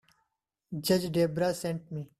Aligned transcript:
Judge 0.73 1.11
Debra 1.11 1.53
sent 1.53 1.91
me. 1.91 2.09